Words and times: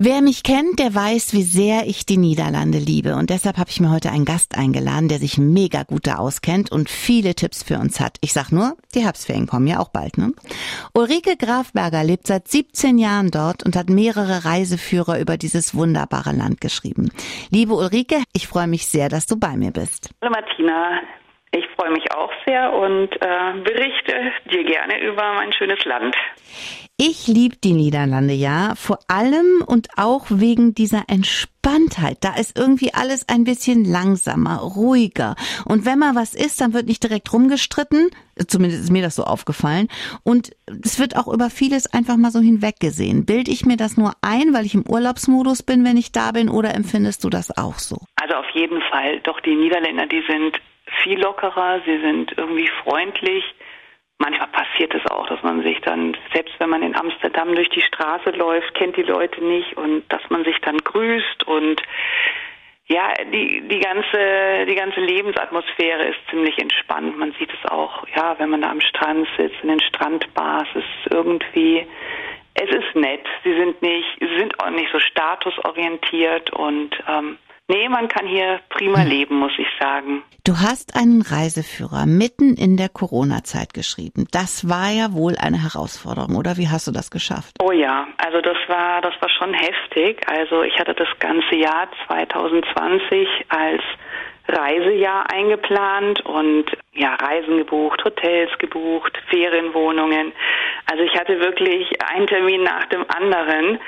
Wer 0.00 0.22
mich 0.22 0.42
kennt, 0.42 0.80
der 0.80 0.92
weiß, 0.92 1.34
wie 1.34 1.44
sehr 1.44 1.86
ich 1.86 2.04
die 2.04 2.16
Niederlande 2.16 2.78
liebe. 2.78 3.14
Und 3.14 3.30
deshalb 3.30 3.58
habe 3.58 3.70
ich 3.70 3.78
mir 3.78 3.92
heute 3.92 4.10
einen 4.10 4.24
Gast 4.24 4.58
eingeladen, 4.58 5.08
der 5.08 5.18
sich 5.18 5.38
mega 5.38 5.84
gut 5.84 6.08
da 6.08 6.16
auskennt 6.16 6.72
und 6.72 6.90
viele 6.90 7.36
Tipps 7.36 7.62
für 7.62 7.78
uns 7.78 8.00
hat. 8.00 8.16
Ich 8.20 8.32
sag 8.32 8.50
nur, 8.50 8.72
die 8.92 9.04
Herbstferien 9.04 9.46
kommen 9.46 9.68
ja 9.68 9.78
auch 9.78 9.90
bald, 9.90 10.18
ne? 10.18 10.32
Ulrike 10.94 11.36
Grafberger 11.36 12.02
lebt 12.02 12.26
seit 12.26 12.48
17 12.48 12.98
Jahren 12.98 13.30
dort 13.30 13.64
und 13.64 13.76
hat 13.76 13.88
mehrere 13.88 14.44
Reiseführer 14.44 15.20
über 15.20 15.36
dieses 15.36 15.76
wunderbare 15.76 16.32
Land 16.32 16.60
geschrieben. 16.60 17.12
Liebe 17.52 17.74
Ulrike, 17.74 18.16
ich 18.32 18.48
freue 18.48 18.66
mich 18.66 18.88
sehr, 18.88 19.08
dass 19.08 19.26
du 19.26 19.38
bei 19.38 19.56
mir 19.56 19.70
bist. 19.70 20.10
Hallo 20.20 20.32
Martina. 20.32 21.02
Ich 21.52 21.66
freue 21.76 21.92
mich 21.92 22.10
auch 22.12 22.32
sehr 22.44 22.72
und 22.72 23.10
äh, 23.12 23.62
berichte 23.62 24.13
dir 24.50 24.64
gerne 24.64 25.00
über 25.00 25.34
mein 25.34 25.52
schönes 25.52 25.84
Land. 25.84 26.16
Ich 26.96 27.26
liebe 27.26 27.56
die 27.56 27.72
Niederlande 27.72 28.34
ja, 28.34 28.74
vor 28.76 28.98
allem 29.08 29.64
und 29.66 29.88
auch 29.96 30.26
wegen 30.30 30.74
dieser 30.74 31.02
Entspanntheit. 31.08 32.18
Da 32.20 32.36
ist 32.36 32.56
irgendwie 32.56 32.94
alles 32.94 33.28
ein 33.28 33.42
bisschen 33.42 33.84
langsamer, 33.84 34.58
ruhiger. 34.58 35.34
Und 35.64 35.86
wenn 35.86 35.98
mal 35.98 36.14
was 36.14 36.34
ist, 36.34 36.60
dann 36.60 36.72
wird 36.72 36.86
nicht 36.86 37.02
direkt 37.02 37.32
rumgestritten. 37.32 38.10
Zumindest 38.46 38.84
ist 38.84 38.92
mir 38.92 39.02
das 39.02 39.16
so 39.16 39.24
aufgefallen. 39.24 39.88
Und 40.22 40.52
es 40.84 41.00
wird 41.00 41.16
auch 41.16 41.26
über 41.26 41.50
vieles 41.50 41.92
einfach 41.92 42.16
mal 42.16 42.30
so 42.30 42.38
hinweggesehen. 42.38 43.26
Bild 43.26 43.48
ich 43.48 43.66
mir 43.66 43.76
das 43.76 43.96
nur 43.96 44.12
ein, 44.22 44.54
weil 44.54 44.64
ich 44.64 44.74
im 44.74 44.88
Urlaubsmodus 44.88 45.64
bin, 45.64 45.84
wenn 45.84 45.96
ich 45.96 46.12
da 46.12 46.30
bin, 46.30 46.48
oder 46.48 46.76
empfindest 46.76 47.24
du 47.24 47.28
das 47.28 47.50
auch 47.58 47.80
so? 47.80 47.98
Also 48.22 48.36
auf 48.36 48.50
jeden 48.54 48.80
Fall. 48.82 49.18
Doch 49.24 49.40
die 49.40 49.56
Niederländer, 49.56 50.06
die 50.06 50.22
sind 50.28 50.60
viel 51.02 51.18
lockerer, 51.18 51.80
sie 51.84 52.00
sind 52.00 52.38
irgendwie 52.38 52.70
freundlich 52.84 53.42
manchmal 54.18 54.48
passiert 54.48 54.94
es 54.94 55.04
auch, 55.10 55.26
dass 55.28 55.42
man 55.42 55.62
sich 55.62 55.80
dann, 55.80 56.16
selbst 56.32 56.54
wenn 56.58 56.70
man 56.70 56.82
in 56.82 56.96
Amsterdam 56.96 57.54
durch 57.54 57.68
die 57.70 57.82
Straße 57.82 58.30
läuft, 58.30 58.74
kennt 58.74 58.96
die 58.96 59.02
Leute 59.02 59.42
nicht 59.44 59.76
und 59.76 60.04
dass 60.08 60.22
man 60.30 60.44
sich 60.44 60.58
dann 60.60 60.78
grüßt 60.78 61.44
und 61.46 61.82
ja, 62.86 63.14
die, 63.32 63.66
die 63.66 63.80
ganze, 63.80 64.66
die 64.66 64.74
ganze 64.74 65.00
Lebensatmosphäre 65.00 66.04
ist 66.04 66.18
ziemlich 66.28 66.58
entspannt. 66.58 67.16
Man 67.16 67.32
sieht 67.38 67.50
es 67.50 67.70
auch, 67.70 68.06
ja, 68.14 68.38
wenn 68.38 68.50
man 68.50 68.60
da 68.60 68.70
am 68.70 68.82
Strand 68.82 69.26
sitzt, 69.38 69.56
in 69.62 69.70
den 69.70 69.80
Strandbars, 69.80 70.68
ist 70.74 71.10
irgendwie, 71.10 71.86
es 72.52 72.70
ist 72.70 72.94
nett. 72.94 73.26
Sie 73.42 73.54
sind 73.54 73.80
nicht, 73.80 74.18
sie 74.20 74.38
sind 74.38 74.60
auch 74.60 74.68
nicht 74.68 74.92
so 74.92 75.00
statusorientiert 75.00 76.52
und 76.52 76.90
ähm, 77.08 77.38
Nee, 77.66 77.88
man 77.88 78.08
kann 78.08 78.26
hier 78.26 78.60
prima 78.68 79.00
hm. 79.00 79.08
leben, 79.08 79.38
muss 79.38 79.52
ich 79.56 79.66
sagen. 79.80 80.22
Du 80.44 80.58
hast 80.58 80.96
einen 80.96 81.22
Reiseführer 81.22 82.04
mitten 82.04 82.54
in 82.56 82.76
der 82.76 82.90
Corona-Zeit 82.90 83.72
geschrieben. 83.72 84.26
Das 84.30 84.68
war 84.68 84.90
ja 84.90 85.14
wohl 85.14 85.36
eine 85.38 85.62
Herausforderung, 85.62 86.36
oder 86.36 86.58
wie 86.58 86.68
hast 86.68 86.86
du 86.86 86.92
das 86.92 87.10
geschafft? 87.10 87.56
Oh 87.62 87.72
ja, 87.72 88.06
also 88.18 88.42
das 88.42 88.58
war, 88.68 89.00
das 89.00 89.14
war 89.20 89.30
schon 89.30 89.54
heftig. 89.54 90.20
Also 90.28 90.62
ich 90.62 90.78
hatte 90.78 90.92
das 90.92 91.08
ganze 91.18 91.56
Jahr 91.56 91.88
2020 92.06 93.26
als 93.48 93.82
Reisejahr 94.46 95.30
eingeplant 95.32 96.20
und 96.26 96.66
ja, 96.92 97.14
Reisen 97.14 97.56
gebucht, 97.56 98.04
Hotels 98.04 98.50
gebucht, 98.58 99.16
Ferienwohnungen. 99.30 100.32
Also 100.94 101.06
ich 101.06 101.18
hatte 101.18 101.40
wirklich 101.40 101.88
einen 102.08 102.28
Termin 102.28 102.62
nach 102.62 102.84
dem 102.84 103.04
anderen. 103.08 103.80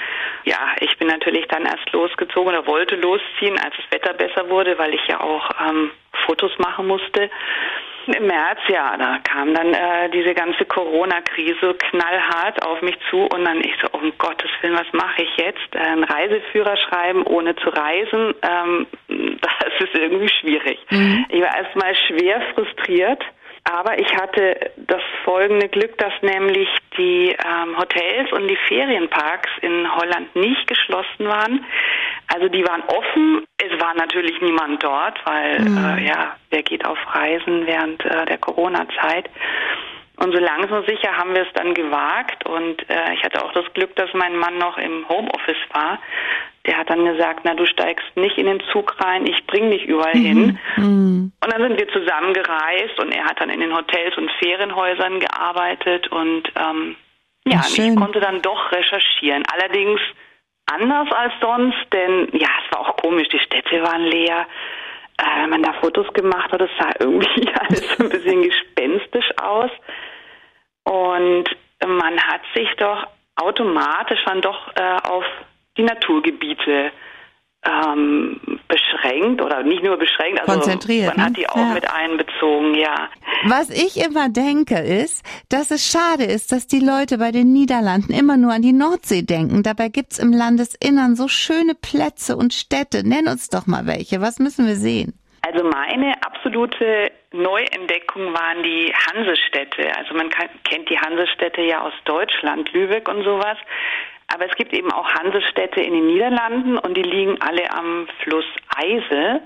Ja, 0.43 0.75
ich 0.81 0.99
bin 0.99 1.07
natürlich 1.07 1.47
dann 1.47 1.65
erst 1.65 1.93
losgezogen 1.93 2.49
oder 2.49 2.67
wollte 2.67 2.97
losziehen, 2.97 3.57
als 3.61 3.77
das 3.77 3.93
Wetter 3.93 4.12
besser 4.12 4.51
wurde, 4.51 4.77
weil 4.77 4.93
ich 4.93 5.07
ja 5.07 5.21
auch 5.21 5.49
ähm, 5.69 5.93
Fotos 6.27 6.51
machen 6.59 6.89
musste. 6.89 7.31
Im 8.09 8.27
März, 8.27 8.59
ja, 8.67 8.97
da 8.97 9.19
kam 9.19 9.55
dann 9.55 9.73
äh, 9.73 10.11
diese 10.11 10.34
ganze 10.34 10.65
Corona-Krise 10.65 11.75
knallhart 11.75 12.67
auf 12.67 12.83
mich 12.83 12.97
zu 13.09 13.19
und 13.19 13.45
dann 13.45 13.61
ich 13.61 13.75
so, 13.81 13.89
um 13.97 14.12
Gottes 14.19 14.51
Willen, 14.62 14.75
was 14.75 14.93
mache 14.93 15.23
ich 15.23 15.37
jetzt? 15.37 15.77
Äh, 15.77 15.79
einen 15.79 16.03
Reiseführer 16.03 16.77
schreiben, 16.77 17.23
ohne 17.23 17.55
zu 17.55 17.69
reisen, 17.69 18.34
ähm, 18.43 18.87
das 19.41 19.79
ist 19.79 19.95
irgendwie 19.95 20.29
schwierig. 20.41 20.81
Mhm. 20.91 21.25
Ich 21.29 21.41
war 21.41 21.57
erstmal 21.57 21.95
schwer 22.09 22.43
frustriert 22.53 23.23
aber 23.69 23.99
ich 23.99 24.15
hatte 24.15 24.71
das 24.77 25.03
folgende 25.26 25.69
Glück, 25.69 25.98
dass 25.98 26.12
nämlich 26.22 26.69
die 26.97 27.37
ähm, 27.44 27.76
Hotels 27.76 28.32
und 28.32 28.48
die 28.48 28.56
Ferienparks 28.69 29.50
in 29.60 29.92
Holland 29.92 30.34
nicht 30.37 30.66
geschlossen 30.69 31.26
waren. 31.26 31.64
Also 32.32 32.48
die 32.48 32.64
waren 32.64 32.82
offen. 32.87 33.44
Es 33.59 33.81
war 33.81 33.94
natürlich 33.94 34.41
niemand 34.41 34.82
dort, 34.82 35.19
weil 35.26 35.60
mhm. 35.60 35.98
äh, 35.98 36.06
ja, 36.06 36.37
wer 36.50 36.62
geht 36.62 36.87
auf 36.87 36.98
Reisen 37.12 37.66
während 37.66 38.04
äh, 38.04 38.25
der 38.25 38.38
Corona-Zeit. 38.38 39.28
Und 40.19 40.32
so 40.32 40.38
langsam 40.38 40.84
sicher 40.87 41.14
haben 41.16 41.34
wir 41.34 41.43
es 41.43 41.53
dann 41.54 41.75
gewagt 41.75 42.47
und 42.47 42.88
äh, 42.88 43.12
ich 43.12 43.22
hatte 43.22 43.44
auch 43.44 43.53
das 43.53 43.66
Glück, 43.75 43.94
dass 43.97 44.08
mein 44.14 44.37
Mann 44.37 44.56
noch 44.56 44.78
im 44.78 45.06
Homeoffice 45.08 45.56
war. 45.72 45.98
Der 46.66 46.78
hat 46.78 46.91
dann 46.91 47.04
gesagt, 47.04 47.41
na 47.44 47.54
du 47.54 47.65
steigst 47.66 48.16
nicht 48.16 48.38
in 48.38 48.47
den 48.47 48.60
Zug 48.72 48.97
rein, 49.00 49.27
ich 49.27 49.47
bring 49.47 49.71
dich 49.71 49.84
überall 49.84 50.16
mhm. 50.16 50.22
hin. 50.22 50.59
Mhm. 50.77 51.32
Und 51.43 51.53
dann 51.53 51.62
sind 51.62 51.78
wir 51.78 51.88
zusammen 51.88 52.32
gereist 52.34 52.99
und 52.99 53.12
er 53.15 53.25
hat 53.25 53.41
dann 53.41 53.50
in 53.50 53.60
den 53.60 53.75
Hotels 53.75 54.16
und 54.16 54.31
Ferienhäusern 54.38 55.21
gearbeitet 55.21 56.09
und 56.09 56.44
ähm, 56.56 56.97
ja, 57.47 57.60
ich 57.60 57.94
konnte 57.94 58.19
dann 58.19 58.43
doch 58.43 58.72
recherchieren. 58.72 59.44
Allerdings 59.53 60.00
anders 60.66 61.09
als 61.12 61.32
sonst, 61.41 61.87
denn 61.93 62.28
ja, 62.32 62.49
es 62.65 62.72
war 62.72 62.81
auch 62.81 62.97
komisch, 62.97 63.28
die 63.28 63.38
Städte 63.38 63.82
waren 63.82 64.03
leer. 64.03 64.47
Äh, 65.19 65.43
wenn 65.43 65.50
man 65.50 65.62
da 65.62 65.72
Fotos 65.75 66.12
gemacht 66.12 66.50
hat, 66.53 66.60
es 66.60 66.71
sah 66.78 66.91
irgendwie 66.99 67.49
alles 67.55 68.00
ein 68.00 68.09
bisschen 68.09 68.43
gespenstisch 68.43 69.31
aus. 69.41 69.71
Und 70.84 71.44
man 71.87 72.21
hat 72.21 72.41
sich 72.55 72.69
doch 72.76 73.06
automatisch 73.37 74.21
dann 74.25 74.41
doch 74.41 74.75
äh, 74.76 75.09
auf 75.09 75.25
die 75.76 75.82
Naturgebiete 75.82 76.92
ähm, 77.66 78.41
beschränkt 78.69 79.42
oder 79.42 79.62
nicht 79.62 79.82
nur 79.82 79.97
beschränkt, 79.97 80.41
also 80.41 80.53
konzentriert. 80.53 81.16
Man 81.16 81.26
hat 81.26 81.37
die 81.37 81.48
auch 81.48 81.56
ja. 81.56 81.75
mit 81.75 81.91
einbezogen, 81.91 82.75
ja. 82.75 83.09
Was 83.44 83.70
ich 83.70 84.04
immer 84.04 84.28
denke 84.28 84.78
ist, 84.78 85.25
dass 85.50 85.70
es 85.70 85.87
schade 85.87 86.25
ist, 86.25 86.53
dass 86.53 86.66
die 86.66 86.81
Leute 86.81 87.19
bei 87.19 87.32
den 87.32 87.53
Niederlanden 87.53 88.12
immer 88.12 88.37
nur 88.37 88.53
an 88.53 88.62
die 88.62 88.72
Nordsee 88.72 89.22
denken. 89.22 89.62
Dabei 89.62 89.88
gibt's 89.88 90.19
im 90.19 90.32
Landesinnern 90.32 91.16
so 91.16 91.28
schöne 91.28 91.75
Plätze 91.75 92.37
und 92.37 92.54
Städte. 92.54 93.06
Nenn 93.06 93.26
uns 93.26 93.48
doch 93.48 93.66
mal 93.66 93.87
welche. 93.87 94.20
Was 94.20 94.38
müssen 94.38 94.66
wir 94.66 94.76
sehen? 94.76 95.19
Also 95.43 95.64
meine 95.64 96.14
absolute 96.25 97.12
Neuentdeckung 97.32 98.32
waren 98.32 98.62
die 98.62 98.93
Hansestädte. 98.93 99.97
Also 99.97 100.14
man 100.14 100.28
kann, 100.31 100.48
kennt 100.64 100.88
die 100.91 100.98
Hansestädte 100.98 101.62
ja 101.62 101.82
aus 101.82 101.93
Deutschland, 102.04 102.72
Lübeck 102.72 103.08
und 103.08 103.22
sowas. 103.22 103.56
Aber 104.37 104.45
es 104.45 104.55
gibt 104.57 104.75
eben 104.75 104.93
auch 104.93 105.09
Hansestädte 105.15 105.81
in 105.81 105.95
den 105.95 106.09
Niederlanden 106.09 106.77
und 106.77 106.95
die 106.95 107.03
liegen 107.03 107.41
alle 107.41 107.73
am 107.73 108.07
Fluss 108.23 108.45
Eise. 108.77 109.41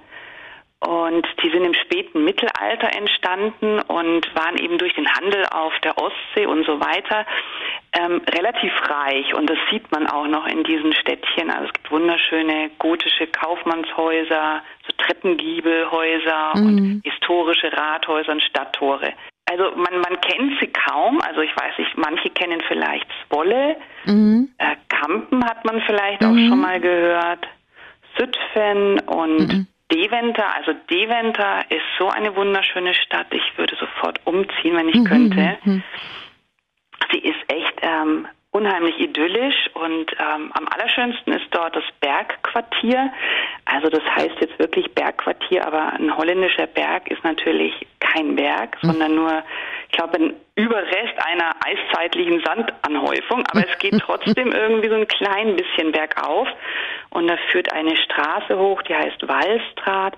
Und 0.80 1.24
die 1.44 1.50
sind 1.50 1.64
im 1.64 1.74
späten 1.74 2.24
Mittelalter 2.24 2.92
entstanden 2.96 3.78
und 3.82 4.34
waren 4.34 4.56
eben 4.56 4.78
durch 4.78 4.92
den 4.94 5.06
Handel 5.14 5.46
auf 5.52 5.72
der 5.84 5.96
Ostsee 5.96 6.46
und 6.46 6.66
so 6.66 6.80
weiter 6.80 7.24
ähm, 7.92 8.20
relativ 8.34 8.72
reich. 8.88 9.32
Und 9.32 9.48
das 9.48 9.58
sieht 9.70 9.92
man 9.92 10.08
auch 10.08 10.26
noch 10.26 10.48
in 10.48 10.64
diesen 10.64 10.92
Städtchen. 10.94 11.50
Also 11.50 11.66
es 11.66 11.72
gibt 11.72 11.92
wunderschöne 11.92 12.70
gotische 12.78 13.28
Kaufmannshäuser, 13.28 14.60
so 14.88 14.92
Treppengiebelhäuser 14.98 16.52
mhm. 16.56 16.66
und 16.66 17.00
historische 17.04 17.72
Rathäuser 17.72 18.32
und 18.32 18.42
Stadttore. 18.42 19.12
Also 19.50 19.74
man, 19.74 20.00
man 20.00 20.20
kennt 20.20 20.60
sie 20.60 20.68
kaum. 20.68 21.20
Also 21.22 21.40
ich 21.40 21.50
weiß 21.56 21.76
nicht, 21.78 21.96
manche 21.96 22.30
kennen 22.30 22.62
vielleicht 22.68 23.06
Zwolle. 23.26 23.76
Mhm. 24.04 24.48
Äh, 24.58 24.76
Kampen 24.88 25.44
hat 25.44 25.64
man 25.64 25.80
vielleicht 25.82 26.20
mhm. 26.20 26.28
auch 26.28 26.48
schon 26.48 26.60
mal 26.60 26.80
gehört. 26.80 27.48
Südfen 28.16 29.00
und 29.00 29.48
mhm. 29.48 29.66
Deventer. 29.92 30.54
Also 30.54 30.72
Deventer 30.88 31.62
ist 31.68 31.82
so 31.98 32.08
eine 32.08 32.36
wunderschöne 32.36 32.94
Stadt. 32.94 33.26
Ich 33.32 33.58
würde 33.58 33.76
sofort 33.76 34.20
umziehen, 34.24 34.76
wenn 34.76 34.88
ich 34.88 34.96
mhm. 34.96 35.04
könnte. 35.04 35.58
Mhm. 35.64 35.82
Sie 37.10 37.18
ist 37.18 37.40
echt 37.48 37.74
ähm, 37.82 38.28
unheimlich 38.52 38.98
idyllisch 38.98 39.70
und 39.74 40.12
ähm, 40.18 40.52
am 40.54 40.68
allerschönsten 40.68 41.32
ist 41.32 41.46
dort 41.50 41.74
das 41.74 41.84
Bergquartier. 42.00 43.12
Also 43.64 43.88
das 43.88 44.02
heißt 44.16 44.36
jetzt 44.40 44.58
wirklich 44.58 44.92
Bergquartier, 44.94 45.66
aber 45.66 45.92
ein 45.92 46.16
holländischer 46.16 46.66
Berg 46.66 47.10
ist 47.10 47.22
natürlich 47.24 47.72
kein 48.12 48.36
Berg, 48.36 48.76
mhm. 48.82 48.86
sondern 48.86 49.14
nur, 49.14 49.42
ich 49.88 49.96
glaube, 49.96 50.18
ein 50.18 50.34
Überrest 50.54 51.14
einer 51.18 51.54
eiszeitlichen 51.64 52.42
Sandanhäufung. 52.44 53.44
Aber 53.50 53.66
es 53.68 53.78
geht 53.78 53.98
trotzdem 54.04 54.52
irgendwie 54.52 54.88
so 54.88 54.94
ein 54.94 55.08
klein 55.08 55.56
bisschen 55.56 55.92
bergauf 55.92 56.48
und 57.10 57.28
da 57.28 57.36
führt 57.50 57.72
eine 57.72 57.96
Straße 57.96 58.58
hoch, 58.58 58.82
die 58.82 58.94
heißt 58.94 59.26
Wallstraat. 59.26 60.16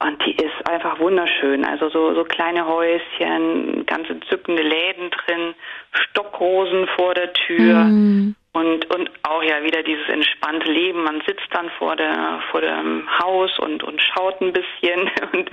Und 0.00 0.22
die 0.26 0.32
ist 0.32 0.68
einfach 0.68 0.98
wunderschön. 0.98 1.64
Also 1.64 1.88
so, 1.88 2.14
so 2.14 2.24
kleine 2.24 2.66
Häuschen, 2.66 3.86
ganz 3.86 4.10
entzückende 4.10 4.62
Läden 4.62 5.10
drin, 5.10 5.54
Stockrosen 5.92 6.88
vor 6.96 7.14
der 7.14 7.32
Tür. 7.32 7.84
Mm. 7.84 8.34
Und, 8.54 8.88
und 8.94 9.10
auch 9.24 9.42
ja 9.42 9.62
wieder 9.64 9.82
dieses 9.82 10.08
entspannte 10.08 10.70
Leben. 10.70 11.02
Man 11.02 11.20
sitzt 11.26 11.48
dann 11.50 11.70
vor 11.70 11.96
der 11.96 12.40
vor 12.50 12.60
dem 12.60 13.06
Haus 13.18 13.58
und, 13.58 13.82
und 13.82 14.00
schaut 14.00 14.40
ein 14.40 14.52
bisschen 14.52 15.00
und 15.32 15.50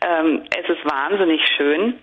ähm, 0.00 0.42
es 0.58 0.68
ist 0.68 0.84
wahnsinnig 0.84 1.42
schön. 1.56 1.98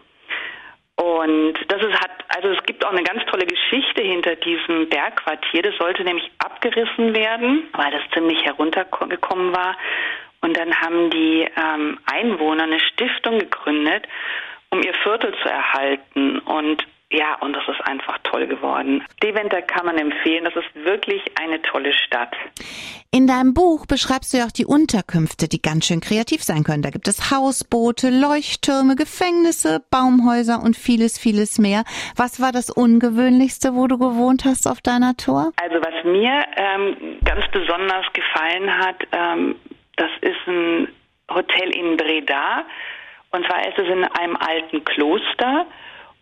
Und 0.97 1.55
das 1.67 1.81
ist, 1.81 1.99
hat, 1.99 2.11
also 2.35 2.49
es 2.49 2.63
gibt 2.63 2.85
auch 2.85 2.91
eine 2.91 3.03
ganz 3.03 3.25
tolle 3.25 3.45
Geschichte 3.45 4.01
hinter 4.01 4.35
diesem 4.37 4.87
Bergquartier. 4.87 5.63
Das 5.63 5.75
sollte 5.77 6.03
nämlich 6.03 6.31
abgerissen 6.37 7.13
werden, 7.13 7.67
weil 7.73 7.91
das 7.91 8.01
ziemlich 8.13 8.41
heruntergekommen 8.45 9.53
war. 9.53 9.75
Und 10.41 10.55
dann 10.57 10.73
haben 10.79 11.09
die 11.09 11.47
ähm, 11.57 11.99
Einwohner 12.05 12.63
eine 12.63 12.79
Stiftung 12.79 13.39
gegründet, 13.39 14.07
um 14.69 14.81
ihr 14.83 14.93
Viertel 15.03 15.33
zu 15.41 15.49
erhalten. 15.49 16.39
Und 16.39 16.85
ja, 17.11 17.35
und 17.41 17.53
das 17.53 17.63
ist 17.67 17.81
einfach 17.87 18.17
toll 18.23 18.47
geworden. 18.47 19.03
Deventer 19.21 19.61
kann 19.61 19.85
man 19.85 19.97
empfehlen. 19.97 20.43
Das 20.43 20.55
ist 20.55 20.73
wirklich 20.75 21.21
eine 21.39 21.61
tolle 21.61 21.93
Stadt. 21.93 22.35
In 23.11 23.27
deinem 23.27 23.53
Buch 23.53 23.85
beschreibst 23.85 24.33
du 24.33 24.37
ja 24.37 24.45
auch 24.45 24.51
die 24.51 24.65
Unterkünfte, 24.65 25.47
die 25.47 25.61
ganz 25.61 25.85
schön 25.85 26.01
kreativ 26.01 26.43
sein 26.43 26.63
können. 26.63 26.81
Da 26.81 26.89
gibt 26.89 27.07
es 27.07 27.31
Hausboote, 27.31 28.09
Leuchttürme, 28.09 28.95
Gefängnisse, 28.95 29.81
Baumhäuser 29.91 30.61
und 30.61 30.75
vieles, 30.75 31.19
vieles 31.19 31.59
mehr. 31.59 31.83
Was 32.17 32.41
war 32.41 32.51
das 32.51 32.71
Ungewöhnlichste, 32.71 33.75
wo 33.75 33.87
du 33.87 33.97
gewohnt 33.99 34.43
hast 34.43 34.67
auf 34.67 34.81
deiner 34.81 35.15
Tour? 35.15 35.53
Also 35.61 35.77
was 35.77 36.03
mir 36.03 36.43
ähm, 36.57 37.19
ganz 37.23 37.45
besonders 37.51 38.05
gefallen 38.13 38.77
hat, 38.77 39.07
ähm, 39.11 39.55
das 39.95 40.09
ist 40.21 40.47
ein 40.47 40.87
Hotel 41.31 41.69
in 41.69 41.97
Breda. 41.97 42.65
Und 43.31 43.45
zwar 43.45 43.67
ist 43.67 43.77
es 43.77 43.87
in 43.87 44.03
einem 44.03 44.35
alten 44.37 44.83
Kloster. 44.83 45.67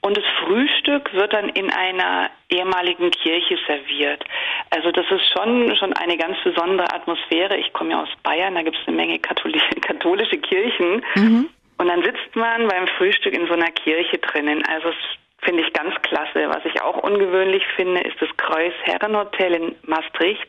Und 0.06 0.18
das 0.18 0.26
Frühstück 0.44 1.14
wird 1.14 1.32
dann 1.32 1.48
in 1.50 1.72
einer 1.72 2.30
ehemaligen 2.50 3.10
Kirche 3.12 3.58
serviert. 3.66 4.22
Also 4.70 4.92
das 4.92 5.06
ist 5.10 5.24
schon, 5.32 5.74
schon 5.78 5.94
eine 5.94 6.18
ganz 6.18 6.36
besondere 6.44 6.94
Atmosphäre. 6.94 7.56
Ich 7.56 7.72
komme 7.72 7.92
ja 7.92 8.04
aus 8.04 8.10
Bayern, 8.22 8.56
da 8.56 8.64
gibt 8.64 8.76
es 8.76 8.86
eine 8.86 8.98
Menge 8.98 9.18
katholische, 9.20 9.76
katholische 9.82 10.38
Kirchen. 10.40 11.06
Mhm. 11.16 11.50
Und 11.78 11.88
dann 11.88 12.04
sitzt 12.04 12.36
man 12.36 12.68
beim 12.68 12.86
Frühstück 12.98 13.34
in 13.34 13.48
so 13.48 13.54
einer 13.54 13.72
Kirche 13.72 14.18
drinnen. 14.18 14.66
Also 14.66 14.90
das 14.90 14.98
finde 15.44 15.64
ich 15.64 15.72
ganz 15.72 15.96
klasse. 16.02 16.50
Was 16.50 16.66
ich 16.66 16.82
auch 16.82 16.98
ungewöhnlich 16.98 17.64
finde, 17.78 18.02
ist 18.02 18.22
das 18.22 18.30
Kreuz 18.36 18.74
Herrenhotel 18.84 19.54
in 19.54 19.76
Maastricht. 19.84 20.48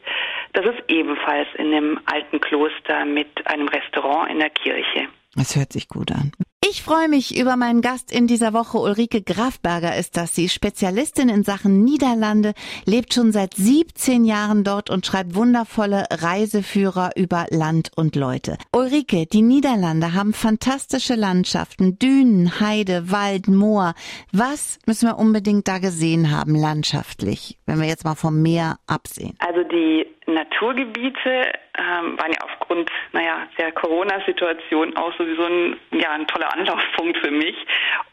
Das 0.52 0.66
ist 0.66 0.82
ebenfalls 0.88 1.48
in 1.58 1.72
einem 1.72 2.00
alten 2.06 2.40
Kloster 2.40 3.04
mit 3.04 3.28
einem 3.46 3.68
Restaurant 3.68 4.32
in 4.32 4.40
der 4.40 4.50
Kirche. 4.50 5.06
Das 5.36 5.54
hört 5.54 5.72
sich 5.72 5.88
gut 5.88 6.10
an. 6.10 6.32
Ich 6.66 6.82
freue 6.82 7.10
mich 7.10 7.38
über 7.38 7.56
meinen 7.56 7.82
Gast 7.82 8.10
in 8.10 8.26
dieser 8.26 8.54
Woche. 8.54 8.78
Ulrike 8.78 9.20
Grafberger 9.20 9.98
ist 9.98 10.16
das. 10.16 10.34
Sie 10.34 10.46
ist 10.46 10.54
Spezialistin 10.54 11.28
in 11.28 11.44
Sachen 11.44 11.84
Niederlande, 11.84 12.54
lebt 12.86 13.12
schon 13.12 13.32
seit 13.32 13.52
17 13.52 14.24
Jahren 14.24 14.64
dort 14.64 14.88
und 14.88 15.04
schreibt 15.04 15.34
wundervolle 15.34 16.06
Reiseführer 16.10 17.10
über 17.16 17.44
Land 17.50 17.90
und 17.96 18.16
Leute. 18.16 18.56
Ulrike, 18.72 19.26
die 19.26 19.42
Niederlande 19.42 20.14
haben 20.14 20.32
fantastische 20.32 21.16
Landschaften, 21.16 21.98
Dünen, 21.98 22.58
Heide, 22.60 23.10
Wald, 23.10 23.46
Moor. 23.46 23.92
Was 24.32 24.78
müssen 24.86 25.06
wir 25.06 25.18
unbedingt 25.18 25.68
da 25.68 25.76
gesehen 25.76 26.30
haben 26.30 26.54
landschaftlich, 26.54 27.58
wenn 27.66 27.78
wir 27.78 27.88
jetzt 27.88 28.06
mal 28.06 28.14
vom 28.14 28.40
Meer 28.40 28.78
absehen? 28.86 29.36
Also 29.38 29.64
die 29.64 30.06
Naturgebiete 30.26 31.52
ähm, 31.76 32.18
waren 32.18 32.32
ja 32.32 32.38
aufgrund, 32.44 32.90
naja, 33.12 33.46
der 33.58 33.72
Corona-Situation 33.72 34.96
auch 34.96 35.12
sowieso 35.18 35.44
ein, 35.44 35.76
ja, 35.92 36.12
ein 36.12 36.26
toller 36.26 36.52
Anlaufpunkt 36.52 37.18
für 37.18 37.30
mich. 37.30 37.56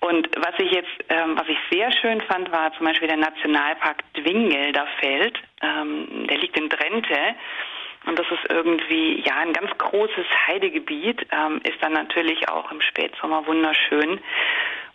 Und 0.02 0.30
was 0.38 0.54
ich 0.60 0.72
jetzt, 0.72 0.90
ähm, 1.10 1.38
was 1.38 1.48
ich 1.48 1.58
sehr 1.72 1.92
schön 1.92 2.22
fand, 2.22 2.52
war 2.52 2.74
zum 2.74 2.86
Beispiel 2.86 3.08
der 3.08 3.18
Nationalpark 3.18 4.04
Dwingelder 4.16 4.88
Feld. 5.00 5.40
Ähm, 5.62 6.28
der 6.28 6.38
liegt 6.38 6.58
in 6.58 6.70
Drenthe. 6.70 7.36
Und 8.06 8.18
das 8.18 8.26
ist 8.32 8.52
irgendwie, 8.52 9.22
ja, 9.26 9.38
ein 9.38 9.54
ganz 9.54 9.70
großes 9.78 10.26
Heidegebiet, 10.48 11.26
ähm, 11.32 11.62
ist 11.64 11.82
dann 11.82 11.94
natürlich 11.94 12.50
auch 12.50 12.72
im 12.72 12.82
Spätsommer 12.82 13.46
wunderschön. 13.46 14.20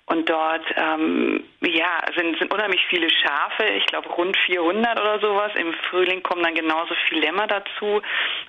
Und 0.08 0.30
dort 0.30 0.64
ähm, 0.76 1.42
ja, 1.62 2.00
sind, 2.16 2.38
sind 2.38 2.54
unheimlich 2.54 2.80
viele 2.88 3.10
Schafe, 3.10 3.64
ich 3.76 3.86
glaube 3.86 4.08
rund 4.10 4.36
400 4.46 5.00
oder 5.00 5.18
sowas. 5.18 5.50
Im 5.56 5.74
Frühling 5.90 6.22
kommen 6.22 6.44
dann 6.44 6.54
genauso 6.54 6.94
viel 7.08 7.18
Lämmer 7.18 7.48
dazu. 7.48 8.00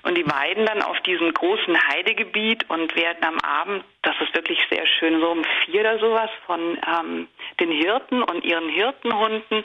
Und 0.04 0.16
die 0.16 0.24
weiden 0.24 0.66
dann 0.66 0.82
auf 0.82 1.00
diesem 1.00 1.34
großen 1.34 1.76
Heidegebiet 1.88 2.64
und 2.70 2.94
werden 2.94 3.24
am 3.24 3.40
Abend, 3.40 3.84
das 4.02 4.14
ist 4.20 4.32
wirklich 4.36 4.60
sehr 4.70 4.86
schön, 4.86 5.20
so 5.20 5.30
um 5.30 5.44
vier 5.64 5.80
oder 5.80 5.98
sowas 5.98 6.30
von 6.46 6.78
ähm, 6.86 7.26
den 7.58 7.72
Hirten 7.72 8.22
und 8.22 8.44
ihren 8.44 8.68
Hirtenhunden 8.68 9.64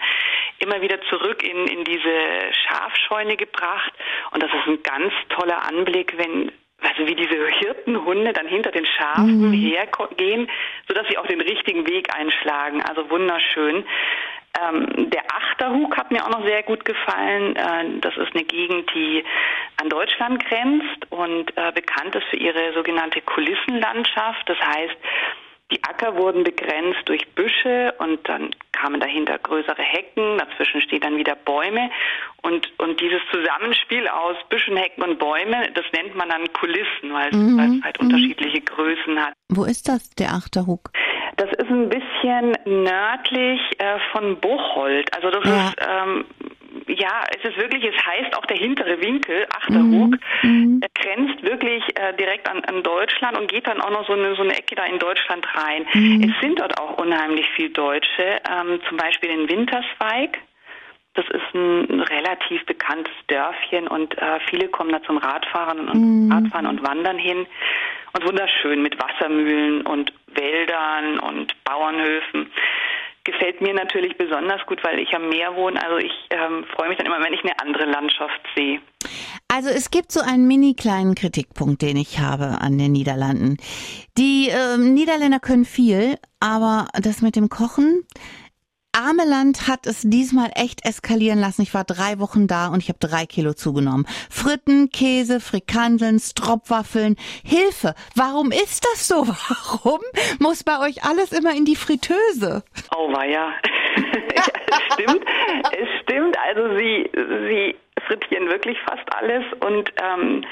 immer 0.57 0.81
wieder 0.81 0.99
zurück 1.09 1.43
in, 1.43 1.67
in 1.67 1.83
diese 1.83 2.53
Schafscheune 2.67 3.37
gebracht. 3.37 3.93
Und 4.31 4.41
das 4.41 4.49
ist 4.51 4.67
ein 4.67 4.81
ganz 4.81 5.13
toller 5.29 5.61
Anblick, 5.67 6.17
wenn 6.17 6.51
also 6.83 7.07
wie 7.07 7.15
diese 7.15 7.47
Hirtenhunde 7.47 8.33
dann 8.33 8.47
hinter 8.47 8.71
den 8.71 8.85
Schafen 8.85 9.49
mhm. 9.49 9.53
hergehen, 9.53 10.49
sodass 10.87 11.07
sie 11.07 11.17
auch 11.17 11.27
den 11.27 11.41
richtigen 11.41 11.87
Weg 11.87 12.13
einschlagen. 12.15 12.81
Also 12.81 13.09
wunderschön. 13.09 13.85
Ähm, 14.61 15.09
der 15.09 15.23
Achterhug 15.33 15.97
hat 15.97 16.11
mir 16.11 16.23
auch 16.23 16.29
noch 16.29 16.45
sehr 16.45 16.61
gut 16.63 16.85
gefallen. 16.85 17.55
Äh, 17.55 17.99
das 18.01 18.15
ist 18.17 18.35
eine 18.35 18.43
Gegend, 18.43 18.89
die 18.93 19.23
an 19.81 19.89
Deutschland 19.89 20.45
grenzt 20.45 21.09
und 21.09 21.57
äh, 21.57 21.71
bekannt 21.71 22.15
ist 22.15 22.25
für 22.25 22.37
ihre 22.37 22.73
sogenannte 22.73 23.21
Kulissenlandschaft. 23.21 24.47
Das 24.47 24.59
heißt, 24.59 24.95
die 25.73 25.83
Acker 25.83 26.15
wurden 26.15 26.43
begrenzt 26.43 27.01
durch 27.05 27.27
Büsche 27.33 27.93
und 27.97 28.27
dann 28.29 28.51
kamen 28.71 28.99
dahinter 28.99 29.39
größere 29.39 29.81
Hecken, 29.81 30.37
dazwischen 30.37 30.81
stehen 30.81 31.01
dann 31.01 31.17
wieder 31.17 31.35
Bäume 31.35 31.89
und, 32.43 32.71
und 32.79 32.99
dieses 33.01 33.21
Zusammenspiel 33.31 34.07
aus 34.07 34.35
Büschen, 34.49 34.77
Hecken 34.77 35.03
und 35.03 35.17
Bäume, 35.17 35.69
das 35.73 35.85
nennt 35.93 36.15
man 36.15 36.29
dann 36.29 36.51
Kulissen, 36.53 37.11
weil 37.11 37.29
es, 37.29 37.35
mhm. 37.35 37.59
es 37.59 37.83
halt 37.83 37.99
mhm. 37.99 38.07
unterschiedliche 38.07 38.61
Größen 38.61 39.19
hat. 39.19 39.33
Wo 39.49 39.63
ist 39.63 39.87
das, 39.87 40.09
der 40.11 40.33
Achterhug? 40.33 40.91
Das 41.37 41.49
ist 41.53 41.69
ein 41.69 41.89
bisschen 41.89 42.55
nördlich 42.65 43.59
äh, 43.79 43.97
von 44.11 44.39
Bocholt. 44.39 45.11
Also 45.15 45.31
das 45.31 45.43
ja. 45.45 45.67
ist 45.69 45.75
ähm, 45.79 46.25
ja, 46.93 47.23
es 47.35 47.49
ist 47.49 47.57
wirklich, 47.57 47.83
es 47.83 48.05
heißt 48.05 48.35
auch 48.37 48.45
der 48.45 48.57
hintere 48.57 49.01
Winkel, 49.01 49.45
Achterhug, 49.55 50.15
mhm. 50.41 50.81
er 50.81 50.89
grenzt 51.01 51.43
wirklich 51.43 51.83
äh, 51.99 52.13
direkt 52.13 52.49
an, 52.49 52.63
an 52.65 52.83
Deutschland 52.83 53.37
und 53.37 53.49
geht 53.49 53.67
dann 53.67 53.81
auch 53.81 53.91
noch 53.91 54.07
so 54.07 54.13
eine, 54.13 54.35
so 54.35 54.41
eine 54.41 54.55
Ecke 54.55 54.75
da 54.75 54.85
in 54.85 54.99
Deutschland 54.99 55.45
rein. 55.55 55.85
Mhm. 55.93 56.23
Es 56.23 56.41
sind 56.41 56.59
dort 56.59 56.79
auch 56.79 56.97
unheimlich 56.97 57.47
viel 57.55 57.69
Deutsche, 57.69 58.41
ähm, 58.49 58.79
zum 58.87 58.97
Beispiel 58.97 59.29
in 59.29 59.49
Winterswijk. 59.49 60.39
Das 61.15 61.25
ist 61.25 61.53
ein, 61.53 61.89
ein 61.89 61.99
relativ 62.01 62.65
bekanntes 62.65 63.13
Dörfchen 63.27 63.87
und 63.87 64.17
äh, 64.17 64.39
viele 64.49 64.67
kommen 64.67 64.91
da 64.91 65.01
zum 65.03 65.17
Radfahren 65.17 65.87
und 65.87 66.25
mhm. 66.25 66.31
Radfahren 66.31 66.65
und 66.65 66.83
Wandern 66.83 67.17
hin. 67.17 67.45
Und 68.15 68.25
wunderschön 68.25 68.83
mit 68.83 68.95
Wassermühlen 69.01 69.81
und 69.87 70.13
gefällt 73.53 73.61
mir 73.61 73.73
natürlich 73.73 74.17
besonders 74.17 74.65
gut, 74.67 74.83
weil 74.83 74.99
ich 74.99 75.13
am 75.13 75.29
Meer 75.29 75.55
wohne. 75.55 75.81
Also 75.83 75.97
ich 75.97 76.11
ähm, 76.29 76.65
freue 76.75 76.89
mich 76.89 76.97
dann 76.97 77.07
immer, 77.07 77.23
wenn 77.23 77.33
ich 77.33 77.43
eine 77.43 77.59
andere 77.59 77.85
Landschaft 77.85 78.41
sehe. 78.55 78.79
Also 79.47 79.69
es 79.69 79.91
gibt 79.91 80.11
so 80.11 80.21
einen 80.21 80.47
mini 80.47 80.73
kleinen 80.73 81.15
Kritikpunkt, 81.15 81.81
den 81.81 81.97
ich 81.97 82.19
habe 82.19 82.61
an 82.61 82.77
den 82.77 82.91
Niederlanden. 82.91 83.57
Die 84.17 84.49
äh, 84.49 84.77
Niederländer 84.77 85.39
können 85.39 85.65
viel, 85.65 86.17
aber 86.39 86.87
das 87.01 87.21
mit 87.21 87.35
dem 87.35 87.49
Kochen, 87.49 88.05
Ameland 88.93 89.67
hat 89.67 89.85
es 89.85 90.01
diesmal 90.01 90.51
echt 90.55 90.85
eskalieren 90.85 91.39
lassen. 91.39 91.61
Ich 91.63 91.73
war 91.73 91.83
drei 91.83 92.19
Wochen 92.19 92.47
da 92.47 92.67
und 92.67 92.81
ich 92.81 92.89
habe 92.89 92.99
drei 92.99 93.25
Kilo 93.25 93.53
zugenommen. 93.53 94.05
Fritten, 94.29 94.89
Käse, 94.89 95.39
Frikandeln, 95.39 96.19
Stropwaffeln. 96.19 97.17
Hilfe! 97.43 97.95
Warum 98.15 98.51
ist 98.51 98.85
das 98.85 99.07
so? 99.07 99.27
Warum 99.83 100.01
muss 100.39 100.63
bei 100.63 100.79
euch 100.79 101.03
alles 101.03 101.31
immer 101.31 101.55
in 101.55 101.65
die 101.65 101.75
Fritteuse? 101.75 102.63
Oh, 102.95 103.11
war 103.11 103.25
ja 103.27 103.53
es 103.95 104.93
stimmt. 104.93 105.25
Es 105.71 106.01
stimmt. 106.01 106.37
Also 106.39 106.77
sie, 106.77 107.09
sie 107.13 107.75
frittieren 108.07 108.49
wirklich 108.49 108.77
fast 108.81 109.03
alles 109.15 109.43
und 109.59 109.91
ähm, 110.01 110.45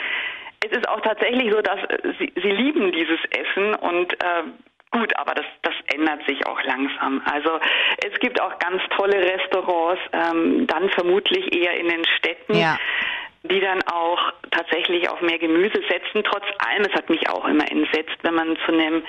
es 0.63 0.71
ist 0.77 0.87
auch 0.87 1.01
tatsächlich 1.01 1.51
so, 1.51 1.61
dass 1.61 1.79
sie, 2.19 2.31
sie 2.35 2.51
lieben 2.51 2.91
dieses 2.91 3.19
Essen 3.31 3.73
und 3.75 4.13
äh, 4.13 4.43
Gut, 4.91 5.17
aber 5.17 5.33
das, 5.33 5.45
das 5.61 5.73
ändert 5.93 6.25
sich 6.27 6.45
auch 6.45 6.61
langsam. 6.63 7.21
Also 7.25 7.59
es 8.05 8.19
gibt 8.19 8.41
auch 8.41 8.59
ganz 8.59 8.81
tolle 8.95 9.17
Restaurants, 9.17 10.01
ähm, 10.11 10.67
dann 10.67 10.89
vermutlich 10.89 11.55
eher 11.55 11.79
in 11.79 11.87
den 11.87 12.05
Städten. 12.17 12.55
Ja 12.55 12.77
die 13.43 13.59
dann 13.59 13.81
auch 13.83 14.19
tatsächlich 14.51 15.09
auf 15.09 15.19
mehr 15.21 15.39
Gemüse 15.39 15.81
setzen. 15.89 16.23
Trotz 16.23 16.43
allem, 16.59 16.85
es 16.85 16.93
hat 16.93 17.09
mich 17.09 17.27
auch 17.29 17.45
immer 17.45 17.69
entsetzt, 17.71 18.17
wenn 18.21 18.35
man 18.35 18.55
zu 18.65 18.71
einem 18.71 19.03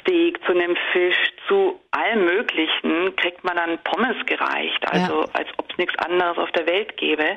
Steak, 0.00 0.38
zu 0.44 0.52
einem 0.52 0.76
Fisch, 0.92 1.18
zu 1.48 1.80
allem 1.90 2.24
Möglichen 2.26 3.16
kriegt 3.16 3.42
man 3.42 3.56
dann 3.56 3.78
Pommes 3.82 4.24
gereicht. 4.26 4.84
Also 4.88 5.22
ja. 5.22 5.28
als 5.32 5.48
ob 5.56 5.70
es 5.70 5.78
nichts 5.78 5.98
anderes 5.98 6.38
auf 6.38 6.50
der 6.52 6.66
Welt 6.66 6.96
gäbe. 6.96 7.36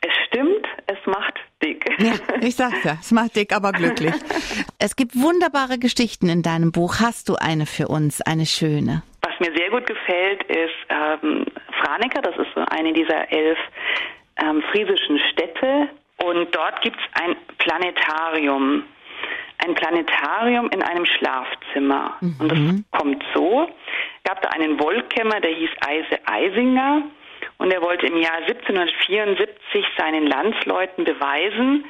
Es 0.00 0.14
stimmt, 0.28 0.66
es 0.86 0.98
macht 1.04 1.38
dick. 1.62 1.84
Ja, 1.98 2.12
ich 2.40 2.56
sag's 2.56 2.84
ja, 2.84 2.96
es 3.00 3.10
macht 3.12 3.36
dick, 3.36 3.54
aber 3.54 3.72
glücklich. 3.72 4.14
es 4.78 4.96
gibt 4.96 5.14
wunderbare 5.16 5.78
Geschichten 5.78 6.28
in 6.28 6.42
deinem 6.42 6.72
Buch. 6.72 7.00
Hast 7.00 7.28
du 7.28 7.36
eine 7.36 7.66
für 7.66 7.88
uns, 7.88 8.20
eine 8.22 8.46
schöne? 8.46 9.02
Was 9.22 9.38
mir 9.40 9.54
sehr 9.56 9.70
gut 9.70 9.86
gefällt, 9.86 10.42
ist 10.44 10.74
ähm, 10.88 11.46
Franeker. 11.82 12.22
Das 12.22 12.36
ist 12.36 12.52
so 12.54 12.62
eine 12.70 12.92
dieser 12.92 13.30
elf 13.30 13.58
ähm, 14.42 14.62
friesischen 14.70 15.18
Städte. 15.32 15.88
Und 16.22 16.54
dort 16.54 16.82
gibt's 16.82 17.02
ein 17.14 17.36
Planetarium. 17.58 18.84
ein 19.64 19.74
Planetarium 19.74 20.70
in 20.70 20.82
einem 20.82 21.06
Schlafzimmer. 21.06 22.16
Mhm. 22.20 22.36
Und 22.38 22.52
das 22.52 22.58
mhm. 22.58 22.84
kommt 22.92 23.24
so, 23.34 23.68
gab 24.24 24.40
da 24.42 24.48
einen 24.50 24.78
Wollkämmer, 24.80 25.40
der 25.40 25.52
hieß 25.52 25.70
Eise 25.86 26.18
Eisinger. 26.26 27.02
Und 27.60 27.70
er 27.70 27.82
wollte 27.82 28.06
im 28.06 28.16
Jahr 28.16 28.38
1774 28.48 29.84
seinen 29.98 30.26
Landsleuten 30.26 31.04
beweisen, 31.04 31.84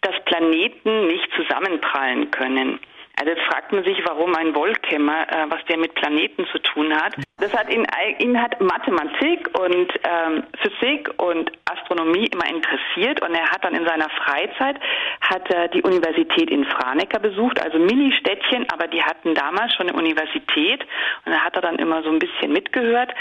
dass 0.00 0.16
Planeten 0.24 1.06
nicht 1.06 1.28
zusammenprallen 1.36 2.32
können. 2.32 2.80
Also 3.20 3.30
jetzt 3.30 3.46
fragt 3.46 3.72
man 3.72 3.84
sich, 3.84 4.02
warum 4.04 4.34
ein 4.34 4.52
Wollkämmer, 4.56 5.28
äh, 5.28 5.46
was 5.48 5.64
der 5.66 5.78
mit 5.78 5.94
Planeten 5.94 6.44
zu 6.50 6.58
tun 6.58 6.92
hat. 6.92 7.14
Das 7.38 7.52
hat 7.52 7.72
ihn, 7.72 7.86
ihn 8.18 8.40
hat 8.40 8.60
Mathematik 8.60 9.48
und 9.56 9.92
ähm, 10.02 10.42
Physik 10.60 11.08
und 11.18 11.52
Astronomie 11.70 12.26
immer 12.26 12.48
interessiert 12.48 13.22
und 13.22 13.32
er 13.32 13.48
hat 13.48 13.64
dann 13.64 13.76
in 13.76 13.86
seiner 13.86 14.08
Freizeit 14.10 14.80
hat 15.20 15.48
er 15.54 15.68
die 15.68 15.82
Universität 15.82 16.50
in 16.50 16.64
Franeker 16.64 17.20
besucht, 17.20 17.62
also 17.62 17.78
Mini-Städtchen, 17.78 18.66
aber 18.72 18.88
die 18.88 19.04
hatten 19.04 19.34
damals 19.34 19.72
schon 19.74 19.88
eine 19.88 19.96
Universität 19.96 20.82
und 21.24 21.32
da 21.32 21.44
hat 21.44 21.54
er 21.54 21.62
dann 21.62 21.76
immer 21.76 22.02
so 22.02 22.10
ein 22.10 22.18
bisschen 22.18 22.52
mitgehört. 22.52 23.14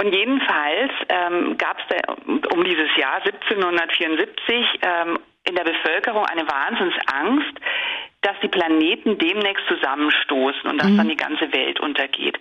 Und 0.00 0.14
jedenfalls 0.14 0.92
ähm, 1.08 1.58
gab 1.58 1.78
es 1.78 2.54
um 2.54 2.64
dieses 2.64 2.88
Jahr 2.96 3.16
1774 3.24 4.80
ähm, 4.82 5.18
in 5.44 5.54
der 5.56 5.64
Bevölkerung 5.64 6.24
eine 6.26 6.46
Wahnsinnsangst, 6.46 7.58
dass 8.22 8.34
die 8.42 8.48
Planeten 8.48 9.18
demnächst 9.18 9.66
zusammenstoßen 9.68 10.70
und 10.70 10.78
dass 10.78 10.88
mhm. 10.88 10.96
dann 10.98 11.08
die 11.08 11.16
ganze 11.16 11.52
Welt 11.52 11.80
untergeht. 11.80 12.38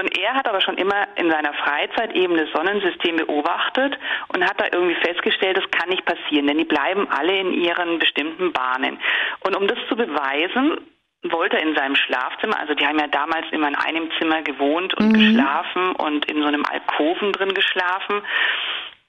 Und 0.00 0.16
er 0.16 0.34
hat 0.34 0.48
aber 0.48 0.60
schon 0.60 0.78
immer 0.78 1.08
in 1.16 1.30
seiner 1.30 1.52
Freizeit 1.54 2.14
eben 2.14 2.36
das 2.36 2.50
Sonnensystem 2.52 3.16
beobachtet 3.16 3.98
und 4.28 4.44
hat 4.44 4.60
da 4.60 4.66
irgendwie 4.72 4.94
festgestellt, 4.96 5.56
das 5.56 5.70
kann 5.72 5.88
nicht 5.88 6.04
passieren, 6.04 6.46
denn 6.46 6.58
die 6.58 6.64
bleiben 6.64 7.08
alle 7.10 7.36
in 7.36 7.52
ihren 7.52 7.98
bestimmten 7.98 8.52
Bahnen. 8.52 8.98
Und 9.40 9.56
um 9.56 9.66
das 9.66 9.78
zu 9.88 9.96
beweisen, 9.96 10.78
wollte 11.22 11.56
in 11.56 11.74
seinem 11.74 11.96
Schlafzimmer, 11.96 12.58
also 12.60 12.74
die 12.74 12.86
haben 12.86 12.98
ja 12.98 13.08
damals 13.08 13.46
immer 13.50 13.68
in 13.68 13.74
einem 13.74 14.08
Zimmer 14.18 14.42
gewohnt 14.42 14.94
und 14.94 15.08
mhm. 15.08 15.14
geschlafen 15.14 15.92
und 15.96 16.26
in 16.26 16.40
so 16.40 16.46
einem 16.46 16.64
Alkoven 16.64 17.32
drin 17.32 17.54
geschlafen 17.54 18.22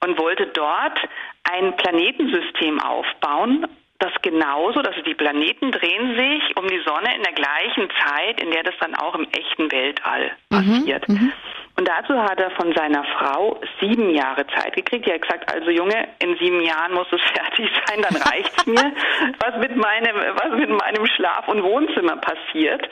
und 0.02 0.18
wollte 0.18 0.46
dort 0.48 0.98
ein 1.44 1.76
Planetensystem 1.76 2.80
aufbauen, 2.80 3.66
das 4.00 4.12
genauso, 4.22 4.80
dass 4.80 4.94
die 5.06 5.14
Planeten 5.14 5.72
drehen 5.72 6.16
sich 6.16 6.56
um 6.56 6.66
die 6.66 6.80
Sonne 6.86 7.14
in 7.14 7.22
der 7.22 7.34
gleichen 7.34 7.88
Zeit, 8.02 8.40
in 8.42 8.50
der 8.50 8.62
das 8.62 8.74
dann 8.80 8.94
auch 8.94 9.14
im 9.14 9.28
echten 9.30 9.70
Weltall 9.70 10.32
mhm, 10.50 10.56
passiert. 10.56 11.08
Mhm, 11.08 11.32
und 11.80 11.88
dazu 11.88 12.14
hat 12.22 12.38
er 12.38 12.50
von 12.50 12.74
seiner 12.74 13.02
Frau 13.04 13.58
sieben 13.80 14.10
Jahre 14.10 14.46
Zeit 14.48 14.76
gekriegt. 14.76 15.06
Die 15.06 15.14
hat 15.14 15.22
gesagt, 15.22 15.50
also 15.50 15.70
Junge, 15.70 16.08
in 16.18 16.36
sieben 16.36 16.60
Jahren 16.60 16.92
muss 16.92 17.06
es 17.10 17.22
fertig 17.32 17.70
sein, 17.86 18.02
dann 18.02 18.16
reicht's 18.20 18.66
mir, 18.66 18.92
was 19.38 19.56
mit 19.56 19.74
meinem, 19.74 20.14
was 20.14 20.58
mit 20.58 20.68
meinem 20.68 21.06
Schlaf- 21.06 21.48
und 21.48 21.62
Wohnzimmer 21.62 22.16
passiert. 22.16 22.86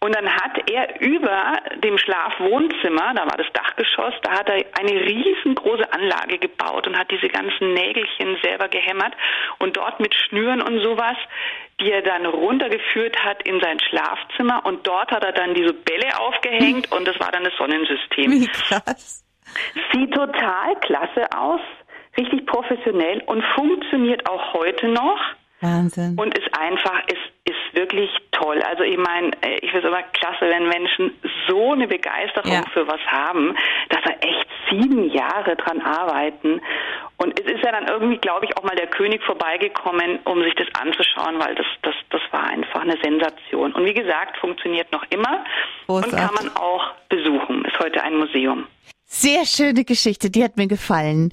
Und 0.00 0.14
dann 0.14 0.28
hat 0.28 0.70
er 0.70 1.00
über 1.00 1.54
dem 1.76 1.96
Schlafwohnzimmer, 1.96 3.14
da 3.14 3.22
war 3.22 3.38
das 3.38 3.50
Dachgeschoss, 3.54 4.12
da 4.20 4.32
hat 4.32 4.50
er 4.50 4.62
eine 4.78 5.00
riesengroße 5.00 5.90
Anlage 5.90 6.36
gebaut 6.36 6.86
und 6.86 6.98
hat 6.98 7.10
diese 7.10 7.28
ganzen 7.28 7.72
Nägelchen 7.72 8.36
selber 8.42 8.68
gehämmert 8.68 9.14
und 9.60 9.78
dort 9.78 10.00
mit 10.00 10.14
Schnüren 10.14 10.60
und 10.60 10.80
sowas, 10.80 11.16
die 11.80 11.90
er 11.90 12.02
dann 12.02 12.26
runtergeführt 12.26 13.16
hat 13.24 13.46
in 13.46 13.60
sein 13.60 13.78
Schlafzimmer 13.80 14.64
und 14.64 14.86
dort 14.86 15.10
hat 15.10 15.24
er 15.24 15.32
dann 15.32 15.54
diese 15.54 15.72
Bälle 15.72 16.18
aufgehängt 16.20 16.90
und 16.92 17.06
das 17.06 17.18
war 17.20 17.30
dann 17.32 17.44
das 17.44 17.54
Sonnensystem. 17.56 18.30
Wie 18.30 18.46
krass. 18.46 19.24
Sieht 19.92 20.12
total 20.12 20.76
klasse 20.80 21.26
aus, 21.36 21.60
richtig 22.16 22.46
professionell 22.46 23.22
und 23.26 23.42
funktioniert 23.54 24.28
auch 24.28 24.54
heute 24.54 24.88
noch. 24.88 25.20
Wahnsinn. 25.60 26.16
Und 26.18 26.36
ist 26.36 26.48
einfach, 26.58 27.00
ist, 27.06 27.32
ist 27.44 27.74
wirklich 27.74 28.10
toll. 28.32 28.60
Also 28.62 28.82
ich 28.82 28.98
meine, 28.98 29.30
äh, 29.40 29.56
ich 29.62 29.70
finde 29.70 29.88
es 29.88 29.94
immer 29.94 30.02
klasse, 30.02 30.42
wenn 30.42 30.68
Menschen 30.68 31.12
so 31.48 31.72
eine 31.72 31.86
Begeisterung 31.86 32.52
ja. 32.52 32.62
für 32.72 32.86
was 32.86 33.00
haben, 33.06 33.56
dass 33.88 34.00
er 34.04 34.22
echt 34.22 34.46
sieben 34.70 35.10
Jahre 35.10 35.56
dran 35.56 35.80
arbeiten. 35.80 36.60
Und 37.24 37.40
es 37.40 37.46
ist 37.46 37.64
ja 37.64 37.72
dann 37.72 37.88
irgendwie, 37.88 38.18
glaube 38.18 38.44
ich, 38.44 38.54
auch 38.58 38.64
mal 38.64 38.76
der 38.76 38.86
König 38.86 39.22
vorbeigekommen, 39.24 40.18
um 40.26 40.42
sich 40.42 40.54
das 40.56 40.66
anzuschauen, 40.78 41.38
weil 41.38 41.54
das, 41.54 41.64
das, 41.80 41.94
das 42.10 42.20
war 42.30 42.44
einfach 42.44 42.82
eine 42.82 42.98
Sensation. 43.02 43.72
Und 43.72 43.86
wie 43.86 43.94
gesagt, 43.94 44.36
funktioniert 44.36 44.92
noch 44.92 45.04
immer 45.08 45.42
Großartig. 45.86 46.12
und 46.12 46.18
kann 46.18 46.34
man 46.34 46.54
auch 46.54 46.92
besuchen. 47.08 47.64
Ist 47.64 47.78
heute 47.78 48.02
ein 48.02 48.18
Museum. 48.18 48.66
Sehr 49.06 49.46
schöne 49.46 49.84
Geschichte, 49.84 50.28
die 50.28 50.44
hat 50.44 50.58
mir 50.58 50.66
gefallen. 50.66 51.32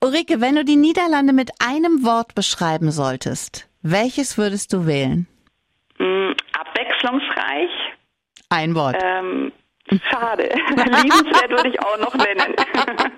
Ulrike, 0.00 0.40
wenn 0.40 0.54
du 0.54 0.64
die 0.64 0.76
Niederlande 0.76 1.32
mit 1.32 1.50
einem 1.58 2.04
Wort 2.04 2.36
beschreiben 2.36 2.92
solltest, 2.92 3.68
welches 3.82 4.38
würdest 4.38 4.72
du 4.72 4.86
wählen? 4.86 5.26
Mm, 5.98 6.30
abwechslungsreich. 6.56 7.70
Ein 8.50 8.76
Wort. 8.76 8.96
Ähm, 9.02 9.50
schade. 10.12 10.44
Liebenswert 10.68 11.50
würde 11.50 11.70
ich 11.70 11.80
auch 11.80 11.98
noch 11.98 12.14
nennen. 12.14 12.54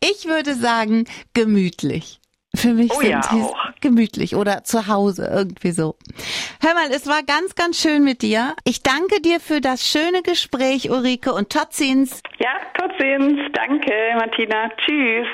ich 0.00 0.26
würde 0.26 0.54
sagen, 0.54 1.06
gemütlich. 1.34 2.20
Für 2.54 2.74
mich 2.74 2.92
oh 2.92 3.00
sind 3.00 3.10
ja, 3.10 3.22
sie 3.22 3.44
gemütlich 3.80 4.36
oder 4.36 4.62
zu 4.62 4.86
Hause 4.86 5.30
irgendwie 5.34 5.70
so. 5.70 5.96
Hör 6.60 6.74
mal, 6.74 6.90
es 6.90 7.06
war 7.06 7.22
ganz, 7.22 7.54
ganz 7.54 7.80
schön 7.80 8.04
mit 8.04 8.20
dir. 8.20 8.54
Ich 8.64 8.82
danke 8.82 9.22
dir 9.22 9.40
für 9.40 9.62
das 9.62 9.88
schöne 9.88 10.22
Gespräch, 10.22 10.90
Ulrike, 10.90 11.32
und 11.32 11.50
Totzins. 11.50 12.22
Ja, 12.38 12.50
Totzins. 12.78 13.40
Danke, 13.54 13.92
Martina. 14.18 14.68
Tschüss. 14.76 15.28